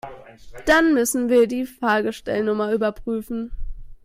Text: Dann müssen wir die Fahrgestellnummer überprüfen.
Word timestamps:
Dann 0.65 0.95
müssen 0.95 1.29
wir 1.29 1.47
die 1.47 1.67
Fahrgestellnummer 1.67 2.73
überprüfen. 2.73 3.51